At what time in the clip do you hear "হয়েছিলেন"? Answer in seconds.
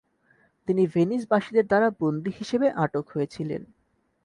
3.09-3.61